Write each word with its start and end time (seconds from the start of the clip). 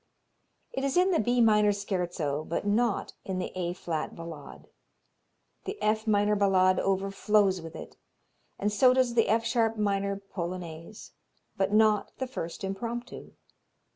It 0.73 0.83
is 0.83 0.97
in 0.97 1.11
the 1.11 1.19
B 1.19 1.41
minor 1.41 1.71
Scherzo 1.71 2.43
but 2.43 2.65
not 2.65 3.13
in 3.23 3.37
the 3.37 3.51
A 3.53 3.73
flat 3.75 4.15
Ballade. 4.15 4.67
The 5.65 5.79
F 5.79 6.07
minor 6.07 6.35
Ballade 6.35 6.79
overflows 6.79 7.61
with 7.61 7.75
it, 7.75 7.97
and 8.57 8.73
so 8.73 8.95
does 8.95 9.13
the 9.13 9.27
F 9.27 9.45
sharp 9.45 9.77
minor 9.77 10.15
Polonaise, 10.17 11.11
but 11.55 11.71
not 11.71 12.13
the 12.17 12.25
first 12.25 12.63
Impromptu. 12.63 13.33